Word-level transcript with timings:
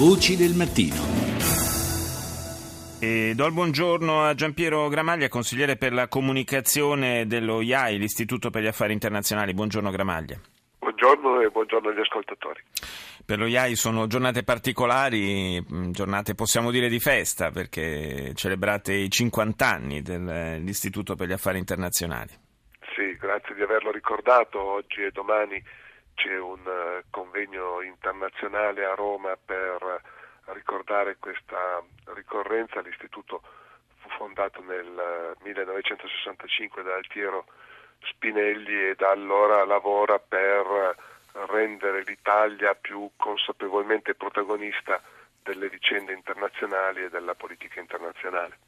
Voci 0.00 0.34
del 0.34 0.54
mattino. 0.56 0.96
E 3.02 3.34
do 3.36 3.44
il 3.44 3.52
buongiorno 3.52 4.22
a 4.24 4.32
Giampiero 4.32 4.88
Gramaglia, 4.88 5.28
consigliere 5.28 5.76
per 5.76 5.92
la 5.92 6.08
comunicazione 6.08 7.26
dello 7.26 7.60
IAI, 7.60 7.98
l'Istituto 7.98 8.48
per 8.48 8.62
gli 8.62 8.66
Affari 8.66 8.94
Internazionali. 8.94 9.52
Buongiorno 9.52 9.90
Gramaglia. 9.90 10.40
Buongiorno 10.78 11.42
e 11.42 11.50
buongiorno 11.50 11.90
agli 11.90 12.00
ascoltatori. 12.00 12.62
Per 13.26 13.38
lo 13.38 13.44
IAI 13.44 13.76
sono 13.76 14.06
giornate 14.06 14.42
particolari, 14.42 15.62
giornate 15.90 16.34
possiamo 16.34 16.70
dire 16.70 16.88
di 16.88 16.98
festa, 16.98 17.50
perché 17.50 18.32
celebrate 18.34 18.94
i 18.94 19.10
50 19.10 19.68
anni 19.68 20.00
dell'Istituto 20.00 21.14
per 21.14 21.28
gli 21.28 21.32
Affari 21.32 21.58
Internazionali. 21.58 22.30
Sì, 22.96 23.18
grazie 23.20 23.54
di 23.54 23.60
averlo 23.60 23.90
ricordato. 23.90 24.62
Oggi 24.62 25.02
e 25.02 25.10
domani 25.10 25.62
c'è 26.14 26.38
un 26.38 26.66
eh, 26.66 27.04
convegno 27.10 27.80
internazionale 27.82 28.84
a 28.84 28.94
Roma 28.94 29.36
per 29.36 30.02
ricordare 30.52 31.16
questa 31.18 31.82
ricorrenza. 32.14 32.80
L'Istituto 32.80 33.42
fu 33.98 34.08
fondato 34.10 34.62
nel 34.62 35.36
1965 35.42 36.80
eh, 36.80 36.84
da 36.84 36.94
Altiero 36.94 37.46
Spinelli 38.02 38.88
e 38.88 38.94
da 38.96 39.10
allora 39.10 39.64
lavora 39.64 40.18
per 40.18 40.96
rendere 41.32 42.02
l'Italia 42.02 42.74
più 42.74 43.10
consapevolmente 43.16 44.14
protagonista 44.14 45.00
delle 45.42 45.68
vicende 45.68 46.12
internazionali 46.12 47.04
e 47.04 47.08
della 47.08 47.34
politica 47.34 47.80
internazionale. 47.80 48.58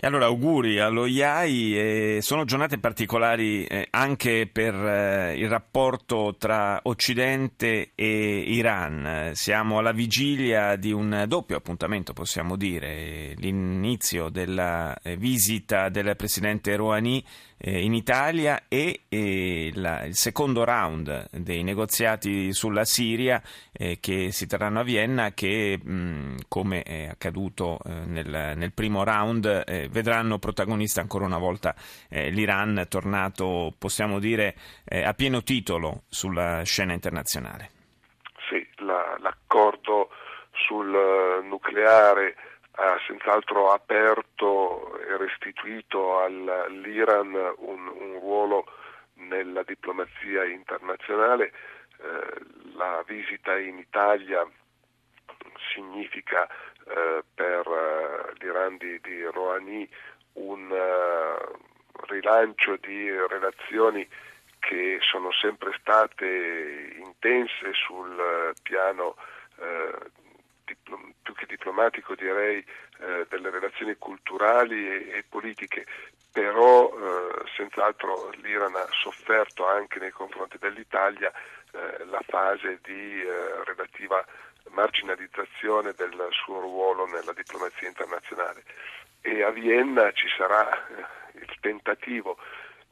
E 0.00 0.06
allora 0.06 0.26
auguri 0.26 0.78
allo 0.78 1.06
IAI, 1.06 1.76
eh, 1.76 2.18
sono 2.22 2.44
giornate 2.44 2.78
particolari 2.78 3.64
eh, 3.64 3.88
anche 3.90 4.46
per 4.46 4.72
eh, 4.72 5.34
il 5.36 5.48
rapporto 5.48 6.36
tra 6.38 6.78
Occidente 6.84 7.90
e 7.96 8.44
Iran. 8.46 9.32
Siamo 9.34 9.78
alla 9.78 9.90
vigilia 9.90 10.76
di 10.76 10.92
un 10.92 11.24
doppio 11.26 11.56
appuntamento, 11.56 12.12
possiamo 12.12 12.54
dire, 12.54 13.34
l'inizio 13.38 14.28
della 14.28 14.96
eh, 15.02 15.16
visita 15.16 15.88
del 15.88 16.14
presidente 16.14 16.76
Rouhani 16.76 17.24
eh, 17.58 17.82
in 17.82 17.94
Italia 17.94 18.64
e 18.68 19.02
eh, 19.08 19.70
la, 19.74 20.04
il 20.04 20.14
secondo 20.14 20.64
round 20.64 21.28
dei 21.30 21.62
negoziati 21.62 22.52
sulla 22.52 22.84
Siria 22.84 23.42
che 24.00 24.32
si 24.32 24.48
terranno 24.48 24.80
a 24.80 24.82
Vienna 24.82 25.32
che, 25.32 25.78
mh, 25.80 26.34
come 26.48 26.82
è 26.82 27.06
accaduto 27.06 27.78
nel, 27.84 28.54
nel, 28.56 28.72
primo 28.72 29.04
round, 29.04 29.88
vedranno 29.88 30.38
protagonista 30.38 31.00
ancora 31.00 31.26
una 31.26 31.38
volta 31.38 31.76
eh, 32.08 32.30
l'Iran 32.30 32.86
tornato, 32.88 33.72
possiamo 33.78 34.18
dire, 34.18 34.54
eh, 34.84 35.02
a 35.04 35.14
pieno 35.14 35.42
titolo 35.42 36.02
sulla 36.08 36.62
scena 36.64 36.92
internazionale. 36.92 37.70
Sì, 38.48 38.66
la, 38.76 39.16
l'accordo 39.20 40.10
sul 40.52 40.94
eh, 40.94 41.46
nucleare 41.46 42.36
ha 42.80 42.96
senz'altro 43.06 43.72
aperto 43.72 44.98
e 45.00 45.16
restituito 45.16 46.20
all'Iran 46.20 47.34
un, 47.56 47.88
un 47.88 48.18
ruolo 48.20 48.66
nella 49.14 49.64
diplomazia 49.64 50.44
internazionale. 50.44 51.52
Eh, 52.00 52.40
la 52.76 53.02
visita 53.04 53.58
in 53.58 53.78
Italia 53.78 54.46
significa 55.74 56.46
eh, 56.46 57.24
per 57.34 57.66
eh, 57.66 58.32
l'Iran 58.38 58.76
di, 58.76 59.00
di 59.00 59.24
Rouhani 59.24 59.88
un 60.34 60.72
rilancio 62.06 62.76
di 62.76 63.10
relazioni 63.10 64.08
che 64.60 64.98
sono 65.00 65.32
sempre 65.32 65.76
state 65.80 66.94
intense 66.96 67.72
sul 67.72 68.54
piano 68.62 69.16
più 70.82 71.34
che 71.34 71.46
diplomatico 71.46 72.14
direi 72.14 72.64
delle 73.28 73.50
relazioni 73.50 73.94
culturali 73.96 75.10
e, 75.10 75.24
politiche, 75.28 75.86
però 76.32 76.92
senz'altro 77.56 78.30
l'Iran 78.42 78.74
ha 78.74 78.86
sofferto 78.90 79.66
anche 79.66 79.98
nei 79.98 80.10
confronti 80.10 80.58
dell'Italia 80.58 81.32
la 82.06 82.20
fase 82.26 82.80
di 82.82 83.22
relativa 83.64 84.24
marginalizzazione 84.70 85.92
del 85.96 86.28
suo 86.30 86.60
ruolo 86.60 87.06
nella 87.06 87.32
diplomazia 87.32 87.88
internazionale. 87.88 88.62
E 89.20 89.42
a 89.42 89.50
Vienna 89.50 90.10
ci 90.12 90.28
sarà 90.36 90.70
eh, 90.70 91.04
il 91.38 91.56
tentativo, 91.60 92.38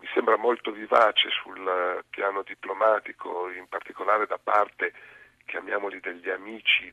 mi 0.00 0.08
sembra 0.12 0.36
molto 0.36 0.70
vivace 0.70 1.28
sul 1.30 2.02
piano 2.10 2.42
diplomatico, 2.42 3.50
in 3.50 3.66
particolare 3.68 4.26
da 4.26 4.38
parte, 4.42 4.92
chiamiamoli 5.44 6.00
degli 6.00 6.30
amici 6.30 6.92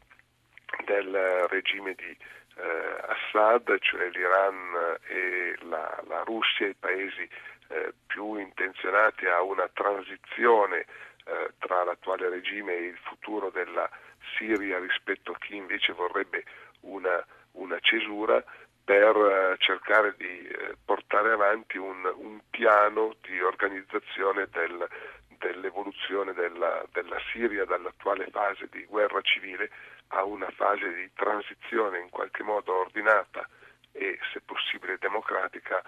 del 0.86 1.48
regime 1.50 1.94
di 1.94 2.18
eh, 2.56 3.02
Assad, 3.08 3.78
cioè 3.80 4.10
l'Iran 4.10 4.98
e 5.08 5.56
la, 5.64 6.02
la 6.08 6.24
Russia, 6.24 6.68
i 6.68 6.76
paesi 6.78 7.28
eh, 7.68 7.94
più 8.06 8.36
intenzionati 8.36 9.26
a 9.26 9.42
una 9.42 9.70
transizione 9.74 10.86
eh, 11.26 11.54
tra 11.60 11.84
l'attuale 11.84 12.30
regime 12.30 12.74
e 12.74 12.86
il 12.88 12.98
futuro 12.98 13.50
della 13.50 13.90
Siria 14.38 14.80
rispetto 14.80 15.32
a 15.32 15.38
chi 15.40 15.56
invece 15.56 15.94
vorrebbe 15.94 16.44
una, 16.82 17.24
una 17.54 17.80
cesura 17.80 18.44
per 18.84 19.16
eh, 19.16 19.56
cercare 19.60 20.16
di 20.18 20.48
eh, 20.48 20.76
portare 20.84 21.32
avanti 21.32 21.78
un, 21.78 22.04
un, 22.18 22.40
piano 22.50 23.16
di 23.22 23.40
organizzazione 23.42 24.48
del, 24.52 24.88
dell'evoluzione 25.42 26.34
della, 26.34 26.86
della, 26.92 27.18
Siria 27.32 27.66
dall'attuale 27.66 28.28
fase 28.30 28.68
di 28.72 28.86
guerra 28.86 29.20
civile 29.22 29.70
a 30.10 30.24
una 30.24 30.50
fase 30.52 30.94
di 30.94 31.10
transizione 31.14 32.00
in 32.00 32.10
qualche 32.10 32.44
modo 32.44 32.80
ordinata 32.80 33.48
e 33.92 34.20
se 34.32 34.42
possibile 34.42 34.98
democratica 35.00 35.82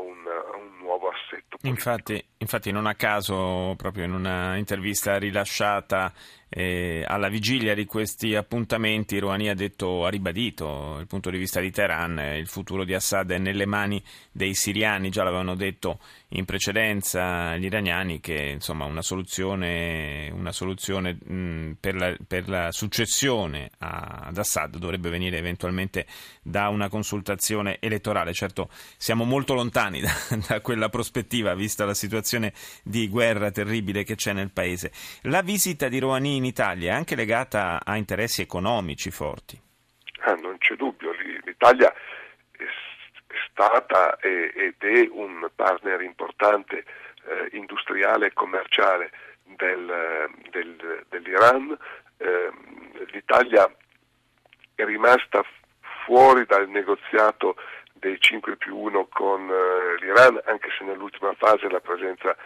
un, 0.00 0.18
un 0.18 0.78
nuovo 0.78 1.08
assetto. 1.08 1.56
Infatti, 1.62 2.22
infatti, 2.38 2.70
non 2.70 2.86
a 2.86 2.94
caso, 2.94 3.74
proprio 3.76 4.04
in 4.04 4.12
una 4.12 4.56
intervista 4.56 5.18
rilasciata 5.18 6.12
eh, 6.50 7.04
alla 7.06 7.28
vigilia 7.28 7.74
di 7.74 7.84
questi 7.84 8.34
appuntamenti, 8.34 9.18
Rouhani 9.18 9.50
ha, 9.50 9.54
detto, 9.54 10.06
ha 10.06 10.08
ribadito 10.08 10.96
il 10.98 11.06
punto 11.06 11.30
di 11.30 11.36
vista 11.36 11.60
di 11.60 11.70
Teheran, 11.70 12.18
eh, 12.18 12.38
il 12.38 12.48
futuro 12.48 12.84
di 12.84 12.94
Assad 12.94 13.30
è 13.30 13.38
nelle 13.38 13.66
mani 13.66 14.02
dei 14.32 14.54
siriani, 14.54 15.10
già 15.10 15.24
l'avevano 15.24 15.54
detto 15.54 15.98
in 16.28 16.44
precedenza 16.44 17.56
gli 17.56 17.64
iraniani 17.64 18.20
che 18.20 18.50
insomma, 18.54 18.86
una 18.86 19.02
soluzione, 19.02 20.30
una 20.30 20.52
soluzione 20.52 21.18
mh, 21.22 21.76
per, 21.80 21.94
la, 21.94 22.16
per, 22.26 22.48
la, 22.48 22.72
successione 22.72 23.70
a, 23.78 24.22
ad 24.24 24.38
Assad 24.38 24.76
dovrebbe 24.78 25.10
venire 25.10 25.36
eventualmente 25.36 26.06
da 26.42 26.68
una 26.68 26.88
consultazione 26.88 27.76
elettorale. 27.80 28.32
Certo 28.32 28.70
siamo 28.96 29.24
molto 29.24 29.54
lontani 29.54 29.87
da, 30.00 30.36
da 30.48 30.60
quella 30.60 30.88
prospettiva, 30.88 31.54
vista 31.54 31.84
la 31.84 31.94
situazione 31.94 32.52
di 32.82 33.08
guerra 33.08 33.50
terribile 33.50 34.04
che 34.04 34.14
c'è 34.14 34.32
nel 34.32 34.50
paese. 34.50 34.92
La 35.22 35.42
visita 35.42 35.88
di 35.88 35.98
Rouhani 35.98 36.36
in 36.36 36.44
Italia 36.44 36.92
è 36.92 36.96
anche 36.96 37.14
legata 37.14 37.80
a 37.82 37.96
interessi 37.96 38.42
economici 38.42 39.10
forti? 39.10 39.58
Ah, 40.20 40.34
non 40.34 40.58
c'è 40.58 40.74
dubbio, 40.74 41.12
l'Italia 41.44 41.92
è 42.52 42.64
stata 43.50 44.18
ed 44.20 44.74
è 44.78 45.08
un 45.10 45.48
partner 45.54 46.02
importante 46.02 46.84
eh, 47.24 47.56
industriale 47.56 48.26
e 48.26 48.32
commerciale 48.32 49.10
del, 49.56 50.30
del, 50.50 51.04
dell'Iran. 51.08 51.76
Eh, 52.18 52.50
L'Italia 53.12 53.70
è 54.74 54.84
rimasta 54.84 55.42
fuori 56.04 56.44
dal 56.46 56.68
negoziato 56.68 57.56
dei 57.98 58.20
5 58.20 58.56
più 58.56 58.76
1 58.76 59.06
con 59.08 59.50
eh, 59.50 59.96
l'Iran, 60.00 60.40
anche 60.44 60.68
se 60.76 60.84
nell'ultima 60.84 61.32
fase 61.34 61.68
la 61.68 61.80
presenza 61.80 62.36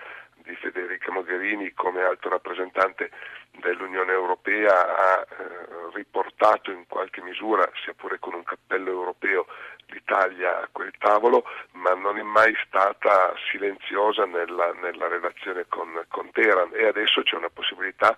di 0.42 0.54
Federica 0.56 1.12
Mogherini 1.12 1.72
come 1.72 2.02
alto 2.02 2.28
rappresentante 2.28 3.10
dell'Unione 3.52 4.12
Europea 4.12 4.96
ha 4.96 5.20
eh, 5.20 5.46
riportato 5.94 6.70
in 6.70 6.86
qualche 6.86 7.22
misura, 7.22 7.68
sia 7.84 7.94
pure 7.94 8.18
con 8.18 8.34
un 8.34 8.42
cappello 8.42 8.90
europeo, 8.90 9.46
l'Italia 9.86 10.62
a 10.62 10.68
quel 10.72 10.92
tavolo, 10.98 11.44
ma 11.72 11.92
non 11.94 12.18
è 12.18 12.22
mai 12.22 12.54
stata 12.66 13.34
silenziosa 13.50 14.24
nella, 14.24 14.72
nella 14.72 15.08
relazione 15.08 15.66
con, 15.68 16.04
con, 16.08 16.30
Teheran. 16.30 16.70
E 16.72 16.86
adesso 16.86 17.22
c'è 17.22 17.36
una 17.36 17.50
possibilità, 17.50 18.16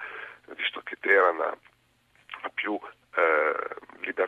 visto 0.54 0.80
che 0.84 0.96
Teheran 1.00 1.40
ha, 1.40 1.56
più 2.54 2.78
eh, 3.16 3.73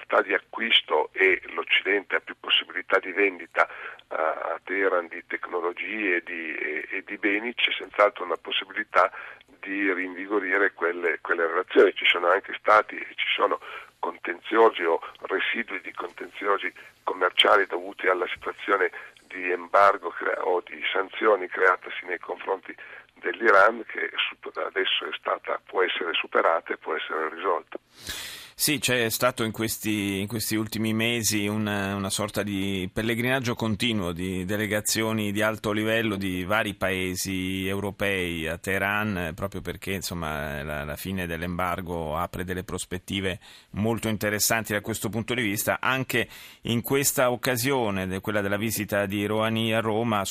libertà 0.07 0.23
di 0.23 0.35
acquisto 0.35 1.11
e 1.13 1.41
l'Occidente 1.55 2.17
ha 2.17 2.21
più 2.21 2.37
possibilità 2.39 2.99
di 2.99 3.13
vendita 3.13 3.69
a 4.09 4.59
Teheran 4.63 5.09
di 5.09 5.23
tecnologie 5.27 6.17
e 6.17 6.23
di, 6.25 6.55
e, 6.55 6.89
e 6.91 7.03
di 7.05 7.19
beni, 7.19 7.55
c'è 7.55 7.73
senz'altro 7.73 8.25
una 8.25 8.37
possibilità 8.37 9.11
di 9.61 9.93
rinvigorire 9.93 10.73
quelle, 10.75 11.19
quelle 11.21 11.47
relazioni. 11.47 11.93
Ci 11.95 12.07
sono 12.07 12.29
anche 12.29 12.55
stati 12.59 12.97
e 12.97 13.15
ci 13.17 13.27
sono 13.35 13.59
contenziosi 13.99 14.85
o 14.85 15.01
residui 15.23 15.81
di 15.81 15.93
contenziosi 15.93 16.73
commerciali 17.03 17.67
dovuti 17.67 18.07
alla 18.07 18.27
situazione 18.29 18.91
di 19.27 19.51
embargo 19.51 20.15
o 20.45 20.63
di 20.65 20.81
sanzioni 20.93 21.49
creatasi 21.49 22.07
nei 22.07 22.19
confronti 22.19 22.75
dell'Iran 23.15 23.85
che 23.87 24.11
adesso 24.55 25.13
stata, 25.19 25.61
può 25.67 25.83
essere 25.83 26.13
superata 26.13 26.73
e 26.73 26.77
può 26.77 26.95
essere 26.95 27.29
risolta. 27.35 27.77
Sì, 28.59 28.79
c'è 28.79 29.11
stato 29.11 29.45
in 29.45 29.53
questi, 29.53 30.19
in 30.19 30.27
questi 30.27 30.57
ultimi 30.57 30.95
mesi 30.95 31.47
una, 31.47 31.95
una, 31.95 32.09
sorta 32.09 32.43
di 32.43 32.89
pellegrinaggio 32.91 33.55
continuo 33.55 34.13
di 34.13 34.47
delegazioni 34.47 35.31
di 35.31 35.43
alto 35.43 35.73
livello 35.73 36.17
di 36.17 36.43
vari 36.43 36.73
paesi 36.73 37.67
europei 37.67 38.49
a 38.49 38.57
Teheran, 38.57 39.33
proprio 39.35 39.61
perché 39.61 39.93
insomma, 39.93 40.63
la, 40.63 40.85
la, 40.85 40.97
fine 40.97 41.27
dell'embargo 41.27 42.17
apre 42.17 42.45
delle 42.45 42.65
prospettive 42.65 43.41
molto 43.73 44.09
interessanti 44.09 44.73
da 44.73 44.81
questo 44.81 45.11
punto 45.11 45.35
di 45.35 45.43
vista. 45.43 45.79
Anche 45.79 46.27
in 46.63 46.81
questa 46.81 47.31
occasione, 47.31 48.21
quella 48.21 48.41
della 48.41 48.57
visita 48.57 49.05
di 49.05 49.27
Rouhani 49.27 49.75
a 49.75 49.81
Roma, 49.81 50.25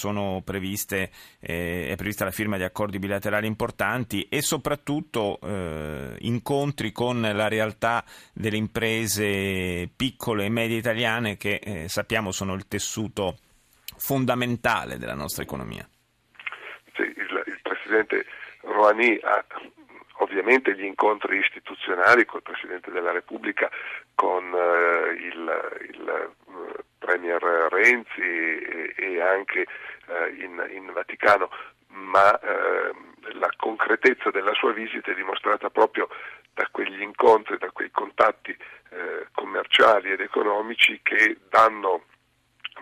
previste, 0.44 1.12
eh, 1.39 1.89
è 1.89 1.95
prevista 1.95 2.25
la 2.25 2.31
firma 2.31 2.57
di 2.57 2.63
accordi 2.63 2.98
bilaterali 2.98 3.45
importanti 3.45 4.24
e 4.24 4.42
soprattutto 4.42 5.39
eh, 5.42 6.16
incontri 6.22 6.92
con 6.92 7.22
la 7.22 7.48
realtà 7.48 8.04
delle 8.33 8.57
imprese 8.57 9.89
piccole 9.95 10.45
e 10.45 10.50
medie 10.50 10.77
italiane 10.77 11.38
che 11.38 11.59
eh, 11.63 11.88
sappiamo 11.88 12.31
sono 12.31 12.53
il 12.53 12.67
tessuto 12.67 13.38
fondamentale 13.97 14.97
della 14.97 15.15
nostra 15.15 15.44
economia. 15.44 15.88
Sì, 16.94 17.01
il, 17.01 17.44
il 17.45 17.59
Presidente 17.62 18.25
Rouhani 18.62 19.17
ha 19.21 19.44
ovviamente 20.19 20.75
gli 20.75 20.83
incontri 20.83 21.39
istituzionali 21.39 22.25
con 22.25 22.38
il 22.38 22.51
Presidente 22.51 22.91
della 22.91 23.12
Repubblica, 23.12 23.69
con 24.13 24.44
eh, 24.53 25.12
il, 25.13 25.89
il 25.91 26.07
eh, 26.07 26.83
Premier 27.00 27.41
Renzi 27.41 28.21
e, 28.21 28.94
e 28.95 29.21
anche 29.21 29.62
eh, 29.62 30.44
in, 30.44 30.65
in, 30.71 30.91
Vaticano, 30.94 31.50
ma 31.88 32.39
eh, 32.39 32.94
la 33.33 33.50
concretezza 33.57 34.30
della 34.30 34.54
sua 34.54 34.72
visita 34.74 35.12
è 35.12 35.16
dimostrata 35.16 35.69
proprio 35.69 36.07
da 36.54 36.68
quegli 36.72 37.01
incontri, 37.01 37.57
da 37.57 37.72
quei 37.72 37.92
contatti 37.92 38.51
eh, 38.51 39.27
commerciali 39.33 40.12
ed 40.12 40.22
economici 40.22 41.00
che 41.04 41.38
danno 41.50 42.06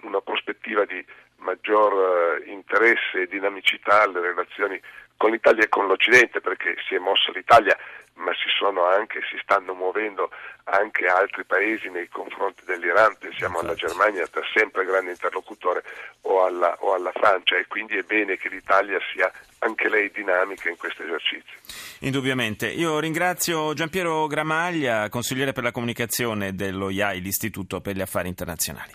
una 0.01 0.21
prospettiva 0.21 0.85
di 0.85 1.03
maggior 1.37 2.39
eh, 2.41 2.51
interesse 2.51 3.21
e 3.21 3.27
dinamicità 3.27 4.03
alle 4.03 4.21
relazioni 4.21 4.79
con 5.23 5.31
l'Italia 5.31 5.63
e 5.63 5.69
con 5.69 5.87
l'Occidente, 5.87 6.41
perché 6.41 6.75
si 6.85 6.95
è 6.95 6.99
mossa 6.99 7.31
l'Italia, 7.31 7.77
ma 8.15 8.33
si 8.33 8.49
sono 8.59 8.83
anche, 8.83 9.21
si 9.31 9.39
stanno 9.41 9.73
muovendo 9.73 10.29
anche 10.65 11.05
altri 11.07 11.45
paesi 11.45 11.89
nei 11.89 12.09
confronti 12.09 12.65
dell'Iran, 12.65 13.15
pensiamo 13.17 13.59
alla 13.59 13.73
Germania 13.73 14.27
da 14.29 14.41
sempre 14.53 14.83
grande 14.83 15.11
interlocutore 15.11 15.81
o 16.23 16.43
alla, 16.43 16.75
o 16.81 16.93
alla 16.93 17.13
Francia 17.13 17.55
e 17.55 17.67
quindi 17.67 17.95
è 17.95 18.01
bene 18.01 18.35
che 18.35 18.49
l'Italia 18.49 18.99
sia 19.13 19.31
anche 19.59 19.87
lei 19.87 20.11
dinamica 20.11 20.67
in 20.69 20.75
questo 20.75 21.03
esercizio. 21.03 21.57
Indubbiamente. 21.99 22.67
Io 22.67 22.99
ringrazio 22.99 23.73
Giampiero 23.73 24.27
Gramaglia, 24.27 25.07
consigliere 25.07 25.53
per 25.53 25.63
la 25.63 25.71
comunicazione 25.71 26.53
dello 26.53 26.89
IAI, 26.89 27.21
l'Istituto 27.21 27.79
per 27.79 27.95
gli 27.95 28.01
Affari 28.01 28.27
Internazionali. 28.27 28.93